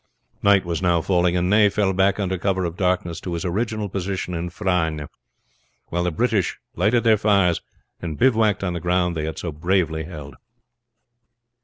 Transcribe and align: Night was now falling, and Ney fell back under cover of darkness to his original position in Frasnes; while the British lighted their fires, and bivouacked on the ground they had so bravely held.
Night 0.41 0.65
was 0.65 0.81
now 0.81 0.99
falling, 0.99 1.37
and 1.37 1.47
Ney 1.47 1.69
fell 1.69 1.93
back 1.93 2.19
under 2.19 2.35
cover 2.39 2.65
of 2.65 2.75
darkness 2.75 3.21
to 3.21 3.33
his 3.35 3.45
original 3.45 3.87
position 3.87 4.33
in 4.33 4.49
Frasnes; 4.49 5.07
while 5.89 6.03
the 6.05 6.09
British 6.09 6.57
lighted 6.75 7.03
their 7.03 7.17
fires, 7.17 7.61
and 8.01 8.17
bivouacked 8.17 8.63
on 8.63 8.73
the 8.73 8.79
ground 8.79 9.15
they 9.15 9.25
had 9.25 9.37
so 9.37 9.51
bravely 9.51 10.05
held. 10.05 10.37